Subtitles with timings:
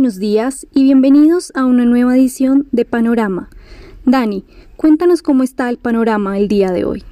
[0.00, 3.50] buenos días y bienvenidos a una nueva edición de Panorama.
[4.06, 4.46] Dani,
[4.78, 7.04] cuéntanos cómo está el panorama el día de hoy.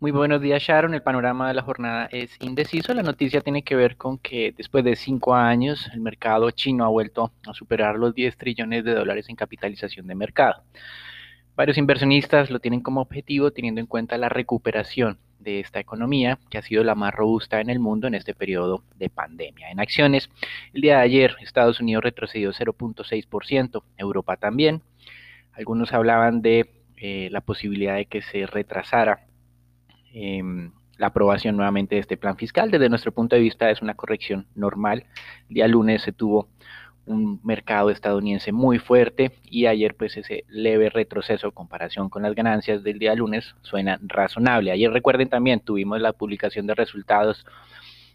[0.00, 2.92] Muy buenos días Sharon, el panorama de la jornada es indeciso.
[2.92, 6.88] La noticia tiene que ver con que después de cinco años el mercado chino ha
[6.88, 10.64] vuelto a superar los 10 trillones de dólares en capitalización de mercado.
[11.54, 16.58] Varios inversionistas lo tienen como objetivo teniendo en cuenta la recuperación de esta economía que
[16.58, 19.70] ha sido la más robusta en el mundo en este periodo de pandemia.
[19.70, 20.30] En acciones,
[20.72, 24.82] el día de ayer Estados Unidos retrocedió 0.6%, Europa también.
[25.52, 29.26] Algunos hablaban de eh, la posibilidad de que se retrasara
[30.12, 32.70] em, la aprobación nuevamente de este plan fiscal.
[32.70, 35.04] Desde nuestro punto de vista es una corrección normal.
[35.48, 36.48] El día lunes se tuvo
[37.06, 42.34] un mercado estadounidense muy fuerte y ayer pues ese leve retroceso en comparación con las
[42.34, 44.70] ganancias del día lunes suena razonable.
[44.72, 47.44] Ayer recuerden también tuvimos la publicación de resultados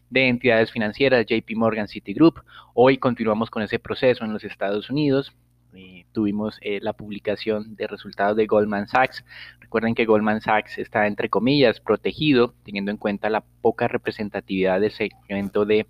[0.10, 2.40] de entidades financieras, JP Morgan, Citigroup.
[2.74, 5.34] Hoy continuamos con ese proceso en los Estados Unidos.
[5.76, 9.24] Eh, tuvimos eh, la publicación de resultados de Goldman Sachs.
[9.60, 14.92] Recuerden que Goldman Sachs está, entre comillas, protegido, teniendo en cuenta la poca representatividad del
[14.92, 15.86] segmento de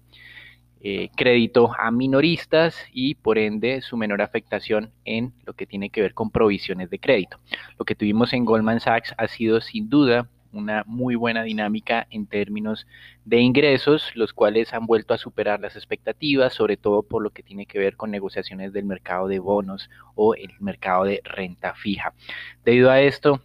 [0.82, 6.02] eh, crédito a minoristas y por ende su menor afectación en lo que tiene que
[6.02, 7.40] ver con provisiones de crédito.
[7.78, 12.26] Lo que tuvimos en Goldman Sachs ha sido sin duda una muy buena dinámica en
[12.26, 12.88] términos
[13.26, 17.44] de ingresos, los cuales han vuelto a superar las expectativas, sobre todo por lo que
[17.44, 22.14] tiene que ver con negociaciones del mercado de bonos o el mercado de renta fija.
[22.64, 23.42] Debido a esto,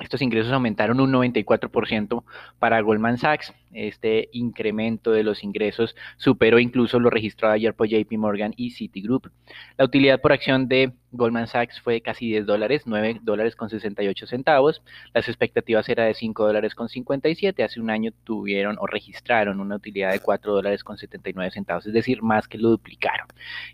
[0.00, 2.24] estos ingresos aumentaron un 94%
[2.58, 3.52] para Goldman Sachs.
[3.72, 9.30] Este incremento de los ingresos superó incluso lo registrado ayer por JP Morgan y Citigroup.
[9.76, 13.68] La utilidad por acción de Goldman Sachs fue de casi 10 dólares, 9 dólares con
[13.68, 14.82] 68 centavos.
[15.12, 17.62] Las expectativas eran de 5 dólares con 57.
[17.62, 21.92] Hace un año tuvieron o registraron una utilidad de 4 dólares con 79 centavos, es
[21.92, 23.26] decir, más que lo duplicaron.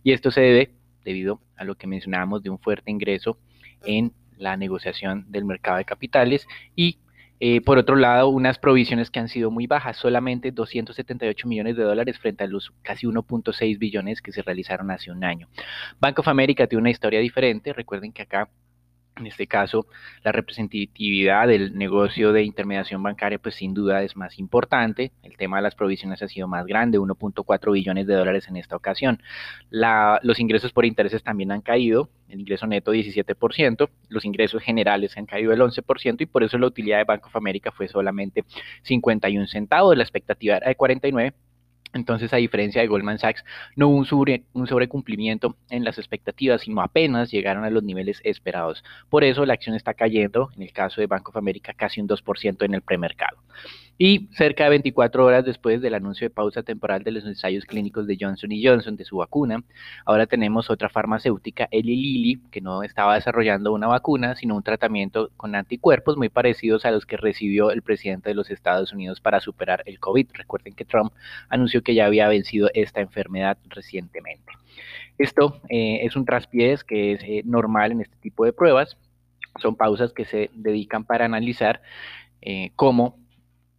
[0.03, 0.71] Y esto se debe
[1.05, 3.39] debido a lo que mencionábamos de un fuerte ingreso
[3.85, 6.99] en la negociación del mercado de capitales y
[7.41, 11.83] eh, por otro lado, unas provisiones que han sido muy bajas, solamente 278 millones de
[11.83, 15.49] dólares frente a los casi 1.6 billones que se realizaron hace un año.
[16.01, 17.73] Bank of America tiene una historia diferente.
[17.73, 18.49] Recuerden que acá
[19.17, 19.87] en este caso,
[20.25, 25.13] la representatividad del negocio de intermediación bancaria, pues sin duda es más importante.
[25.23, 28.77] El tema de las provisiones ha sido más grande, 1.4 billones de dólares en esta
[28.77, 29.23] ocasión.
[29.71, 35.27] los ingresos por intereses también han caído, el ingreso neto 17%, los ingresos generales han
[35.27, 38.45] caído el 11% y por eso la utilidad de Bank of America fue solamente
[38.83, 41.35] 51 centavos, la expectativa era de 49
[41.95, 43.45] entonces, a diferencia de Goldman Sachs,
[43.77, 48.21] no hubo un, sobre, un sobrecumplimiento en las expectativas, sino apenas llegaron a los niveles
[48.25, 48.85] esperados.
[49.09, 52.09] Por eso la acción está cayendo, en el caso de Bank of America, casi un
[52.09, 53.39] 2% en el premercado.
[53.97, 58.09] Y cerca de 24 horas después del anuncio de pausa temporal de los ensayos clínicos
[58.09, 59.63] de Johnson Johnson de su vacuna,
[60.05, 65.31] ahora tenemos otra farmacéutica, Eli Lilly, que no estaba desarrollando una vacuna, sino un tratamiento
[65.37, 69.39] con anticuerpos muy parecidos a los que recibió el presidente de los Estados Unidos para
[69.39, 70.27] superar el COVID.
[70.35, 71.13] Recuerden que Trump
[71.49, 74.53] anunció que ya había vencido esta enfermedad recientemente.
[75.19, 78.97] Esto eh, es un traspiés que es eh, normal en este tipo de pruebas.
[79.61, 81.81] Son pausas que se dedican para analizar
[82.43, 83.24] eh, cómo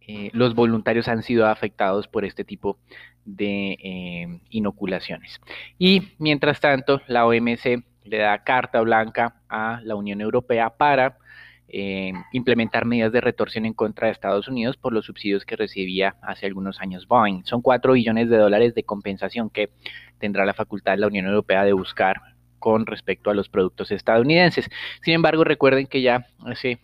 [0.06, 2.78] eh, los voluntarios han sido afectados por este tipo
[3.24, 5.40] de eh, inoculaciones.
[5.78, 11.18] Y mientras tanto, la OMC le da carta blanca a la Unión Europea para
[11.68, 16.14] eh, implementar medidas de retorsión en contra de Estados Unidos por los subsidios que recibía
[16.22, 17.44] hace algunos años Boeing.
[17.44, 19.70] Son 4 billones de dólares de compensación que
[20.18, 22.20] tendrá la facultad de la Unión Europea de buscar
[22.60, 24.70] con respecto a los productos estadounidenses.
[25.02, 26.78] Sin embargo, recuerden que ya hace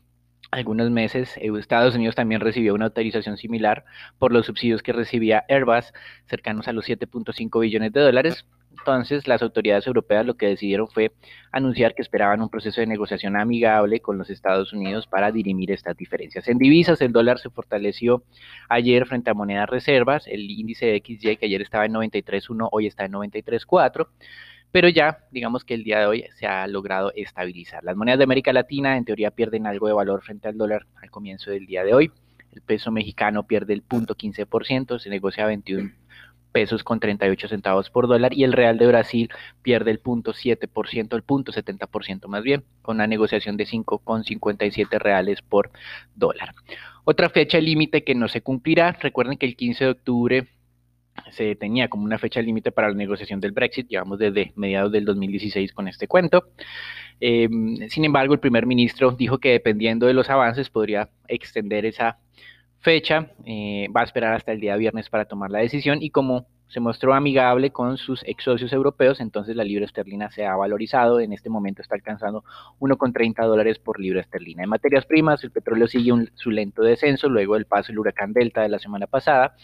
[0.52, 3.84] algunos meses, eh, Estados Unidos también recibió una autorización similar
[4.18, 5.92] por los subsidios que recibía Airbus,
[6.26, 8.46] cercanos a los 7.5 billones de dólares.
[8.70, 11.12] Entonces, las autoridades europeas lo que decidieron fue
[11.52, 15.96] anunciar que esperaban un proceso de negociación amigable con los Estados Unidos para dirimir estas
[15.96, 16.46] diferencias.
[16.48, 18.22] En divisas, el dólar se fortaleció
[18.68, 20.26] ayer frente a monedas reservas.
[20.26, 24.06] El índice de XY, que ayer estaba en 93.1, hoy está en 93.4
[24.72, 27.84] pero ya digamos que el día de hoy se ha logrado estabilizar.
[27.84, 31.10] Las monedas de América Latina en teoría pierden algo de valor frente al dólar al
[31.10, 32.10] comienzo del día de hoy.
[32.52, 35.92] El peso mexicano pierde el 0.15%, se negocia a 21
[36.52, 39.30] pesos con 38 centavos por dólar y el real de Brasil
[39.62, 45.70] pierde el 0.7%, el 0.70% más bien, con una negociación de 5,57 reales por
[46.14, 46.54] dólar.
[47.04, 50.48] Otra fecha límite que no se cumplirá, recuerden que el 15 de octubre
[51.30, 55.04] se tenía como una fecha límite para la negociación del Brexit, llevamos desde mediados del
[55.04, 56.44] 2016 con este cuento.
[57.20, 62.18] Em, sin embargo, el primer ministro dijo que dependiendo de los avances podría extender esa
[62.80, 66.46] fecha, eh, va a esperar hasta el día viernes para tomar la decisión y como
[66.72, 71.20] se mostró amigable con sus ex socios europeos, entonces la libra esterlina se ha valorizado,
[71.20, 72.44] en este momento está alcanzando
[72.80, 74.62] 1,30 dólares por libra esterlina.
[74.62, 78.62] En materias primas, el petróleo sigue su lento descenso luego del paso del huracán Delta
[78.62, 79.54] de la semana pasada,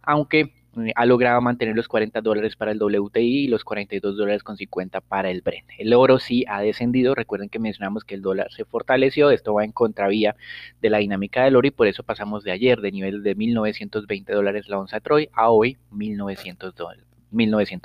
[0.00, 0.54] aunque
[0.94, 5.00] ha logrado mantener los 40 dólares para el WTI y los 42 dólares con 50
[5.00, 5.66] para el Brent.
[5.78, 9.64] El oro sí ha descendido, recuerden que mencionamos que el dólar se fortaleció, esto va
[9.64, 10.36] en contravía
[10.80, 14.32] de la dinámica del oro y por eso pasamos de ayer de nivel de 1920
[14.32, 16.74] dólares la onza Troy a hoy 1900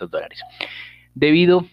[0.09, 0.39] dólares.
[1.13, 1.65] Debido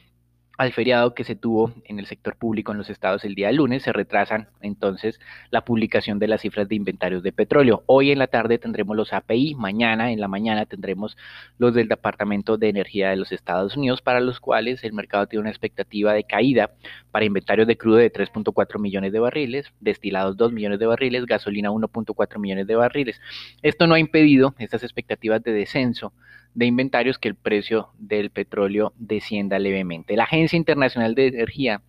[0.58, 3.84] al feriado que se tuvo en el sector público en los estados el día lunes,
[3.84, 5.20] se retrasan entonces
[5.50, 7.84] la publicación de las cifras de inventarios de petróleo.
[7.86, 11.16] Hoy en la tarde tendremos los API, mañana en la mañana tendremos
[11.58, 15.42] los del Departamento de Energía de los Estados Unidos, para los cuales el mercado tiene
[15.42, 16.72] una expectativa de caída
[17.12, 21.70] para inventarios de crudo de 3.4 millones de barriles, destilados 2 millones de barriles, gasolina
[21.70, 23.20] 1.4 millones de barriles.
[23.62, 26.12] Esto no ha impedido estas expectativas de descenso
[26.58, 30.16] de inventarios que el precio del petróleo descienda levemente.
[30.16, 31.82] La Agencia Internacional de Energía,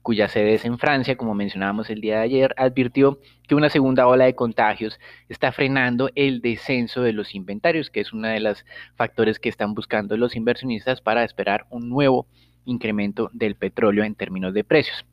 [0.00, 3.18] cuya sede es en Francia, como mencionábamos el día de ayer, advirtió
[3.48, 8.12] que una segunda ola de contagios está frenando el descenso de los inventarios, que es
[8.12, 8.64] uno de los
[8.94, 12.28] factores que están buscando los inversionistas para esperar un nuevo
[12.64, 15.04] incremento del petróleo en términos de precios.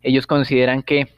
[0.00, 1.08] Ellos consideran que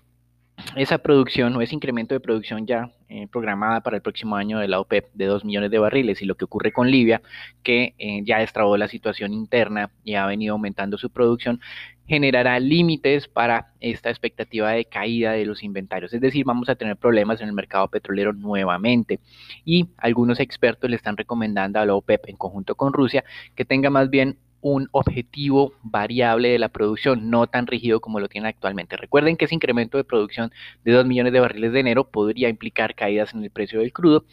[0.76, 4.68] esa producción o ese incremento de producción ya eh, programada para el próximo año de
[4.68, 7.22] la OPEP de 2 millones de barriles y lo que ocurre con Libia,
[7.62, 11.60] que eh, ya destrabó la situación interna y ha venido aumentando su producción,
[12.06, 16.12] generará límites para esta expectativa de caída de los inventarios.
[16.12, 19.20] Es decir, vamos a tener problemas en el mercado petrolero nuevamente.
[19.64, 23.24] Y algunos expertos le están recomendando a la OPEP en conjunto con Rusia
[23.54, 28.28] que tenga más bien un objetivo variable de la producción, no tan rígido como lo
[28.28, 28.96] tiene actualmente.
[28.96, 30.52] Recuerden que ese incremento de producción
[30.84, 34.24] de 2 millones de barriles de enero podría implicar caídas en el precio del crudo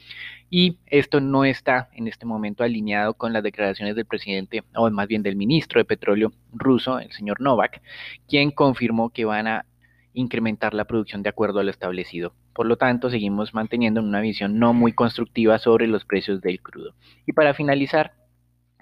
[0.49, 5.07] y esto no está en este momento alineado con las declaraciones del presidente, o más
[5.07, 7.81] bien del ministro de Petróleo ruso, el señor Novak,
[8.27, 9.65] quien confirmó que van a
[10.13, 12.33] incrementar la producción de acuerdo a lo establecido.
[12.53, 16.95] Por lo tanto, seguimos manteniendo una visión no muy constructiva sobre los precios del crudo.
[17.27, 18.13] Y para finalizar,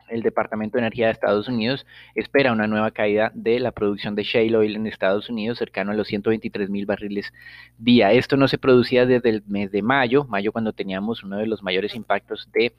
[0.10, 4.24] el Departamento de Energía de Estados Unidos espera una nueva caída de la producción de
[4.24, 7.34] shale oil en Estados Unidos cercano a los 123 mil barriles
[7.78, 8.12] día.
[8.12, 11.64] Esto no se producía desde el mes de mayo, mayo cuando teníamos uno de los
[11.64, 12.74] mayores impactos de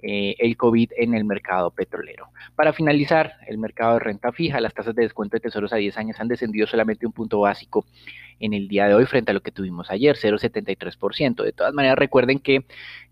[0.00, 2.28] eh, el COVID en el mercado petrolero.
[2.54, 5.98] Para finalizar, el mercado de renta fija, las tasas de descuento de tesoros a 10
[5.98, 7.84] años han descendido solamente un punto básico
[8.40, 11.42] en el día de hoy frente a lo que tuvimos ayer, 0,73%.
[11.42, 12.64] De todas maneras, recuerden que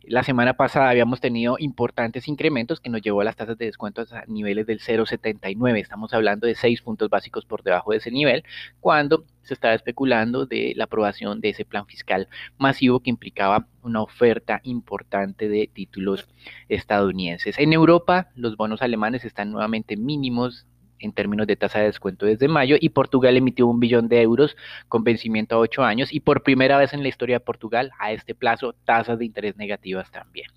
[0.02, 4.02] la semana pasada habíamos tenido importantes incrementos que nos llevó a las tasas de descuento
[4.02, 5.80] a niveles del 0,79.
[5.80, 8.44] Estamos hablando de 6 puntos básicos por debajo de ese nivel,
[8.80, 12.28] cuando se estaba especulando de la aprobación de ese plan fiscal
[12.58, 16.28] masivo que implicaba una oferta importante de títulos
[16.68, 17.58] estadounidenses.
[17.58, 20.66] En Europa, los bonos alemanes están nuevamente mínimos
[20.98, 24.56] en términos de tasa de descuento desde mayo y Portugal emitió un billón de euros
[24.88, 28.12] con vencimiento a ocho años y por primera vez en la historia de Portugal a
[28.12, 30.48] este plazo tasas de interés negativas también.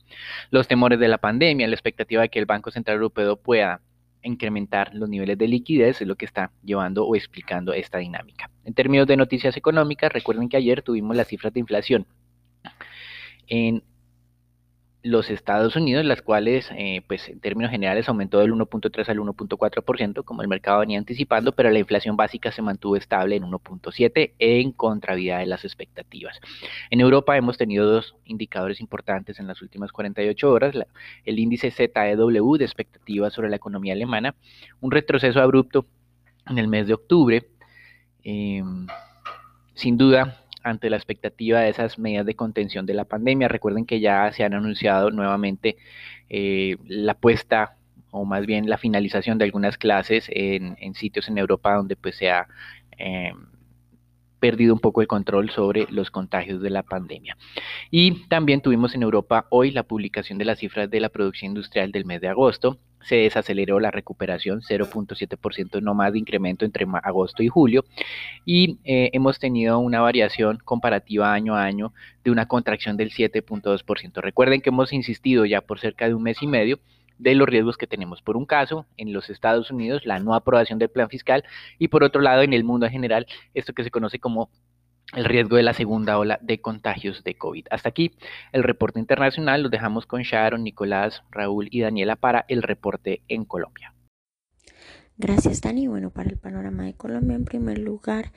[0.52, 3.82] Los temores de la pandemia, la expectativa de que el Banco Central Europeo pueda
[4.22, 8.50] incrementar los niveles de liquidez es lo que está llevando o explicando esta dinámica.
[8.66, 12.06] En términos de noticias económicas, recuerden que ayer tuvimos las cifras de inflación
[13.48, 13.84] en
[15.02, 20.24] los Estados Unidos, las cuales, eh, pues en términos generales, aumentó del 1.3 al 1.4%,
[20.24, 24.72] como el mercado venía anticipando, pero la inflación básica se mantuvo estable en 1.7 en
[24.74, 26.40] contravía de las expectativas.
[26.90, 30.76] En Europa hemos tenido dos indicadores importantes en las últimas 48 horas,
[31.24, 34.36] el índice ZEW de expectativas sobre la economía alemana,
[34.82, 35.86] un retroceso abrupto
[36.50, 37.48] en el mes de octubre,
[38.24, 38.86] em,
[39.76, 43.48] sin duda ante la expectativa de esas medidas de contención de la pandemia.
[43.48, 45.78] Recuerden que ya se han anunciado nuevamente
[46.30, 47.76] eh, la puesta
[48.12, 52.32] o más bien la finalización de algunas clases en, sitios en Europa donde pues se
[52.32, 52.48] ha
[52.98, 53.34] eh,
[54.40, 57.38] perdido un poco el control sobre los contagios de la pandemia.
[57.92, 61.92] Y también tuvimos en Europa hoy la publicación de las cifras de la producción industrial
[61.92, 62.80] del mes de agosto.
[63.02, 67.86] Se desaceleró la recuperación, 0.7% no más de incremento entre agosto y julio.
[68.46, 74.22] Y eh, hemos tenido una variación comparativa año a año de una contracción del 7.2%.
[74.22, 76.80] Recuerden que hemos insistido ya por cerca de un mes y medio
[77.20, 78.22] de los riesgos que tenemos.
[78.22, 81.44] Por un caso, en los Estados Unidos, la no aprobación del plan fiscal
[81.78, 84.50] y por otro lado, en el mundo en general, esto que se conoce como
[85.14, 87.68] el riesgo de la segunda ola de contagios de COVID.
[87.72, 88.12] Hasta aquí
[88.52, 89.64] el reporte internacional.
[89.64, 93.94] Los dejamos con Sharon, Nicolás, Raúl y Daniela para el reporte en Colombia.
[95.18, 95.88] Gracias, Dani.
[95.88, 98.32] Bueno, para el panorama de Colombia, en primer lugar,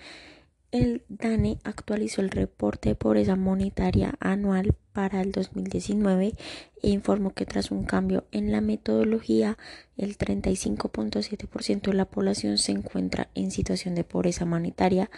[0.72, 6.34] el DANE actualizó el reporte de pobreza monetaria anual para el 2019
[6.82, 9.58] e informó que tras un cambio en la metodología,
[9.98, 15.10] el 35.7% de la población se encuentra en situación de pobreza monetaria.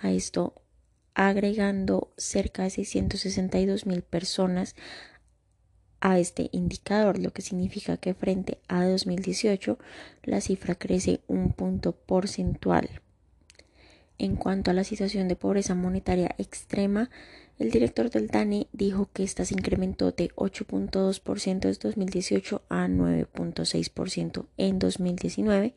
[0.00, 0.54] A esto
[1.28, 4.74] agregando cerca de 662 mil personas
[6.00, 9.78] a este indicador, lo que significa que frente a 2018
[10.22, 12.88] la cifra crece un punto porcentual.
[14.16, 17.10] En cuanto a la situación de pobreza monetaria extrema,
[17.58, 24.46] el director del DANE dijo que esta se incrementó de 8.2% en 2018 a 9.6%
[24.56, 25.74] en 2019.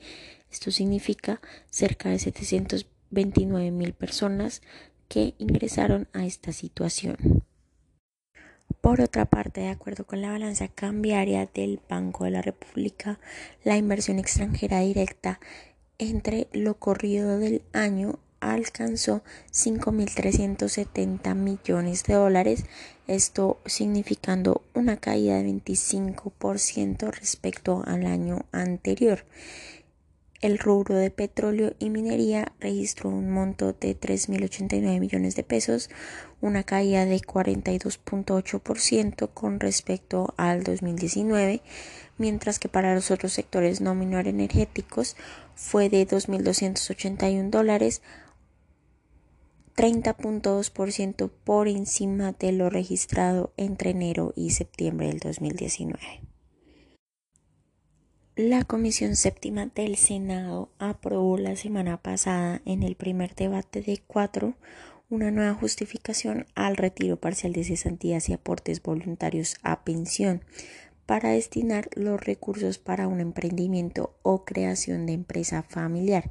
[0.50, 4.62] Esto significa cerca de 729 mil personas
[5.08, 7.44] que ingresaron a esta situación.
[8.82, 13.20] Por otra parte, de acuerdo con la balanza cambiaria del Banco de la República,
[13.64, 15.40] la inversión extranjera directa
[15.98, 22.66] entre lo corrido del año alcanzó 5.370 millones de dólares,
[23.08, 29.26] esto significando una caída de 25% respecto al año anterior.
[30.44, 35.90] El rubro de petróleo y minería registró un monto de 3.089 millones de pesos,
[36.42, 41.62] una caída de 42.8% con respecto al 2019,
[42.18, 45.16] mientras que para los otros sectores no energéticos
[45.56, 48.02] fue de 2.281 dólares,
[49.78, 56.33] 30.2% por encima de lo registrado entre enero y septiembre del 2019.
[58.36, 64.56] La Comisión Séptima del Senado aprobó la semana pasada en el primer debate de cuatro
[65.12, 70.42] una nueva justificación al retiro parcial de cesantías y aportes voluntarios a pensión
[71.06, 76.28] para destinar los recursos para un emprendimiento o creación de empresa familiar.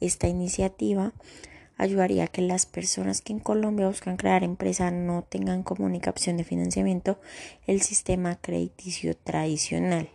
[0.00, 1.12] Esta iniciativa
[1.76, 6.10] ayudaría a que las personas que en Colombia buscan crear empresa no tengan como única
[6.10, 7.20] opción de financiamiento
[7.68, 10.08] el sistema crediticio tradicional.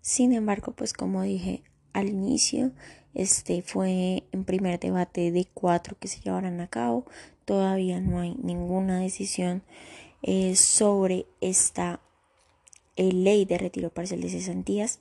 [0.00, 1.62] Sin embargo, pues como dije
[1.92, 2.72] al inicio,
[3.14, 7.04] este fue en primer debate de cuatro que se llevarán a cabo.
[7.44, 9.62] Todavía no hay ninguna decisión
[10.22, 12.00] eh, sobre esta
[12.96, 15.00] eh, ley de retiro parcial de cesantías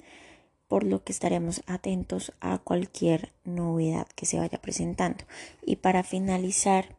[0.67, 5.23] por lo que estaremos atentos a cualquier novedad que se vaya presentando.
[5.65, 6.97] Y para finalizar,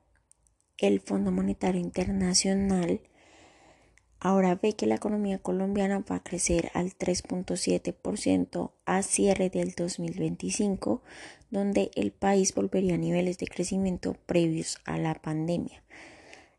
[0.79, 3.01] el Fondo Monetario Internacional
[4.21, 11.03] ahora ve que la economía colombiana va a crecer al 3.7% a cierre del 2025,
[11.51, 15.83] donde el país volvería a niveles de crecimiento previos a la pandemia.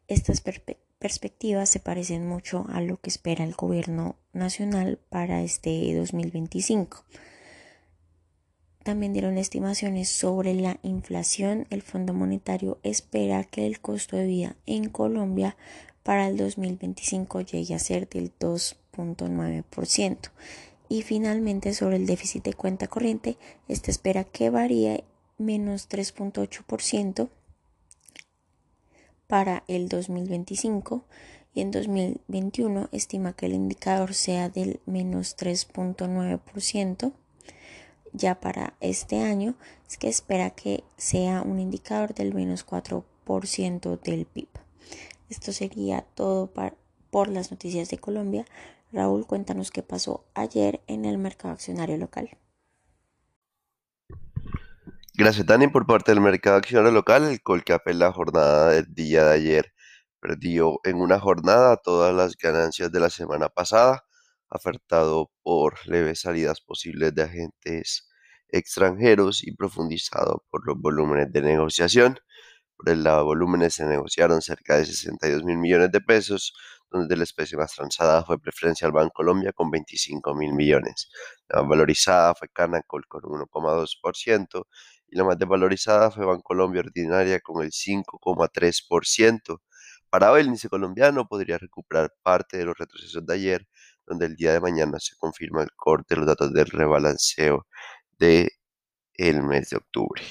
[0.07, 7.03] Estas perspectivas se parecen mucho a lo que espera el gobierno nacional para este 2025.
[8.83, 11.67] También dieron estimaciones sobre la inflación.
[11.69, 15.57] El Fondo Monetario espera que el costo de vida en Colombia
[16.03, 20.31] para el 2025 llegue a ser del 2.9%.
[20.87, 23.37] Y finalmente sobre el déficit de cuenta corriente,
[23.67, 25.03] este espera que varíe
[25.37, 27.29] menos 3.8%
[29.27, 31.05] para el 2025
[31.53, 37.13] y en 2021 estima que el indicador sea del menos 3.9%.
[38.11, 39.55] Ya para este año
[39.87, 44.49] es que espera que sea un indicador del menos 4% del PIB.
[45.29, 46.51] Esto sería todo
[47.11, 48.45] por las noticias de Colombia.
[48.91, 52.29] Raúl, cuéntanos qué pasó ayer en el mercado accionario local.
[55.13, 57.25] Gracias, Dani, por parte del mercado accionario local.
[57.25, 59.73] El Colcap en la jornada del día de ayer
[60.19, 64.05] perdió en una jornada todas las ganancias de la semana pasada,
[64.49, 68.09] afectado por leves salidas posibles de agentes
[68.47, 72.19] extranjeros y profundizado por los volúmenes de negociación.
[72.85, 76.53] Lado de volúmenes se negociaron cerca de 62 mil millones de pesos,
[76.89, 81.09] donde la especie más transada fue Preferencial Banco Colombia con 25 mil millones.
[81.49, 84.65] La más valorizada fue Canacol con 1,2%
[85.07, 89.61] y la más desvalorizada fue Bancolombia Ordinaria con el 5,3%.
[90.09, 93.67] Para hoy el índice colombiano podría recuperar parte de los retrocesos de ayer,
[94.05, 97.67] donde el día de mañana se confirma el corte de los datos del rebalanceo
[98.17, 98.58] de
[99.19, 100.21] el mes de octubre.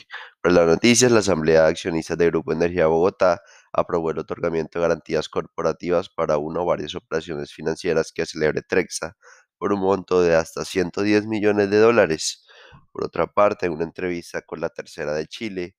[0.40, 3.42] Para las noticias, la Asamblea de Accionistas de Grupo Energía Bogotá
[3.72, 9.14] aprobó el otorgamiento de garantías corporativas para una o varias operaciones financieras que celebre Trexa
[9.58, 12.46] por un monto de hasta 110 millones de dólares.
[12.92, 15.76] Por otra parte, en una entrevista con la tercera de Chile,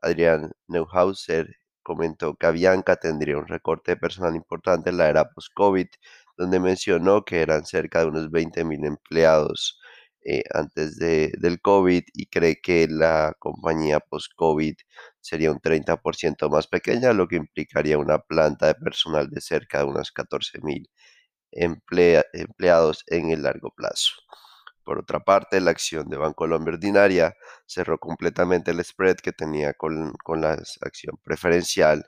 [0.00, 1.48] Adrián Neuhauser
[1.82, 5.88] comentó que Avianca tendría un recorte de personal importante en la era post-COVID,
[6.36, 9.80] donde mencionó que eran cerca de unos 20.000 empleados
[10.24, 14.74] eh, antes de, del COVID y cree que la compañía post-COVID
[15.20, 19.84] sería un 30% más pequeña, lo que implicaría una planta de personal de cerca de
[19.84, 20.88] unos 14 mil
[21.52, 24.12] empleados en el largo plazo.
[24.84, 27.34] Por otra parte, la acción de Bancolombia Ordinaria
[27.66, 32.04] cerró completamente el spread que tenía con, con la acción preferencial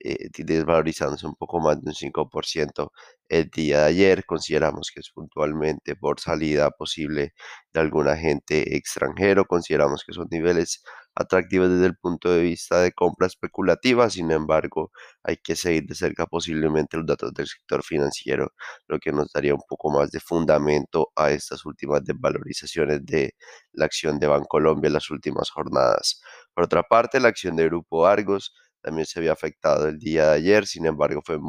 [0.00, 2.90] eh, desvalorizándose un poco más de un 5%
[3.28, 4.24] el día de ayer.
[4.24, 7.34] Consideramos que es puntualmente por salida posible
[7.72, 9.44] de algún agente extranjero.
[9.46, 10.82] Consideramos que son niveles
[11.14, 14.08] atractivos desde el punto de vista de compra especulativa.
[14.10, 18.52] Sin embargo, hay que seguir de cerca posiblemente los datos del sector financiero,
[18.86, 23.34] lo que nos daría un poco más de fundamento a estas últimas desvalorizaciones de
[23.72, 26.20] la acción de Bancolombia en las últimas jornadas.
[26.54, 28.54] Por otra parte, la acción de Grupo Argos
[28.86, 31.40] también se había afectado el día de ayer, sin embargo fue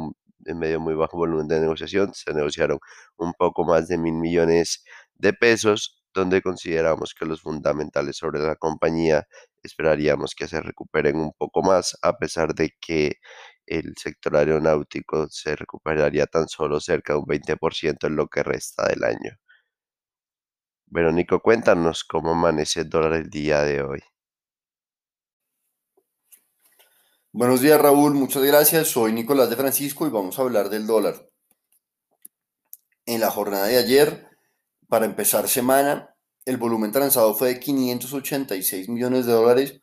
[0.46, 2.80] en medio muy bajo volumen de negociación, se negociaron
[3.16, 4.82] un poco más de mil millones
[5.14, 9.28] de pesos, donde consideramos que los fundamentales sobre la compañía
[9.62, 13.18] esperaríamos que se recuperen un poco más, a pesar de que
[13.66, 18.88] el sector aeronáutico se recuperaría tan solo cerca de un 20% en lo que resta
[18.88, 19.38] del año.
[20.86, 24.00] Verónico, cuéntanos cómo amanece el dólar el día de hoy.
[27.30, 28.88] Buenos días Raúl, muchas gracias.
[28.88, 31.28] Soy Nicolás de Francisco y vamos a hablar del dólar.
[33.04, 34.26] En la jornada de ayer,
[34.88, 36.14] para empezar semana,
[36.46, 39.78] el volumen transado fue de 586 millones de dólares,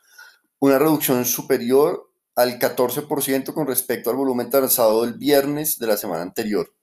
[0.57, 6.23] una reducción superior al 14% con respecto al volumen transado del viernes de la semana
[6.23, 6.73] anterior.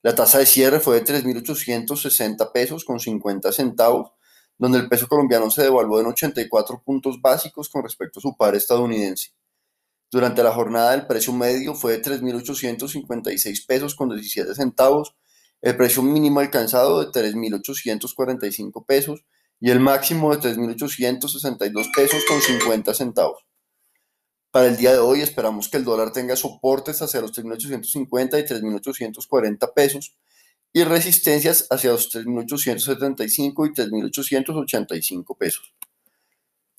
[0.00, 4.12] La tasa de cierre fue de 3.860 pesos con 50 centavos,
[4.56, 8.54] donde el peso colombiano se devaluó en 84 puntos básicos con respecto a su par
[8.54, 9.34] estadounidense.
[10.12, 15.16] Durante la jornada el precio medio fue de 3.856 pesos con 17 centavos,
[15.62, 19.24] el precio mínimo alcanzado de 3.845 pesos
[19.58, 23.46] y el máximo de 3.862 pesos con 50 centavos.
[24.50, 28.44] Para el día de hoy esperamos que el dólar tenga soportes hacia los 3.850 y
[28.44, 30.18] 3.840 pesos
[30.74, 35.74] y resistencias hacia los 3.875 y 3.885 pesos.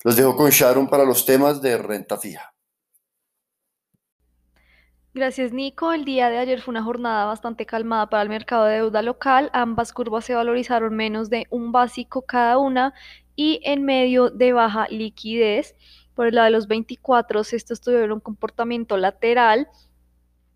[0.03, 2.52] Los dejo con Sharon para los temas de renta fija.
[5.15, 5.93] Gracias, Nico.
[5.93, 9.51] El día de ayer fue una jornada bastante calmada para el mercado de deuda local.
[9.53, 12.95] Ambas curvas se valorizaron menos de un básico cada una
[13.35, 15.75] y en medio de baja liquidez.
[16.15, 19.67] Por el lado de los 24, estos tuvieron un comportamiento lateral.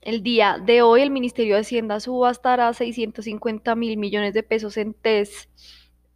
[0.01, 4.93] El día de hoy el Ministerio de Hacienda subastará 650 mil millones de pesos en
[4.93, 5.49] TES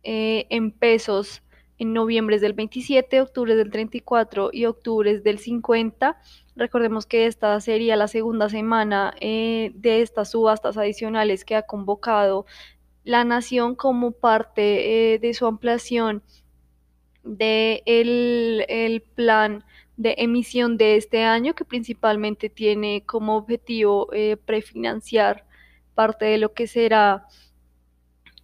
[0.04, 1.42] eh, en pesos
[1.80, 6.20] en noviembre del 27, octubre del 34 y octubre del 50.
[6.56, 12.46] Recordemos que esta sería la segunda semana eh, de estas subastas adicionales que ha convocado
[13.04, 16.24] la Nación como parte eh, de su ampliación
[17.24, 19.64] del de el plan
[19.98, 25.46] de emisión de este año, que principalmente tiene como objetivo eh, prefinanciar
[25.96, 27.26] parte de lo que será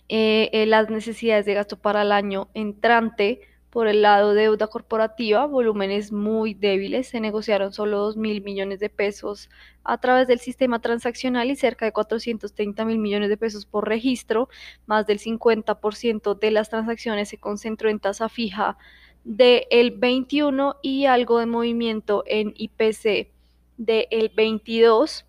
[0.09, 3.41] eh, eh, las necesidades de gasto para el año entrante.
[3.69, 8.79] Por el lado de deuda corporativa, volúmenes muy débiles, se negociaron solo 2 mil millones
[8.79, 9.49] de pesos
[9.83, 14.47] a través del sistema transaccional y cerca de 430 mil millones de pesos por registro.
[14.85, 18.77] Más del 50% de las transacciones se concentró en tasa fija
[19.23, 23.31] del el 21 y algo de movimiento en IPC
[23.77, 25.25] del el 22.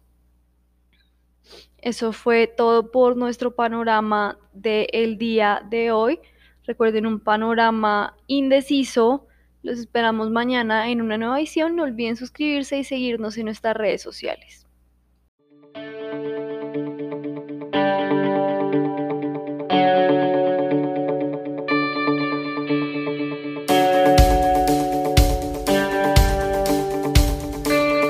[1.78, 6.18] Eso fue todo por nuestro panorama del día de hoy.
[6.66, 9.26] Recuerden un panorama indeciso.
[9.62, 11.76] Los esperamos mañana en una nueva edición.
[11.76, 14.63] No olviden suscribirse y seguirnos en nuestras redes sociales.